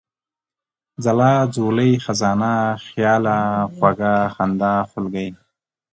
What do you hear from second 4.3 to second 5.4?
خندا، خولگۍ،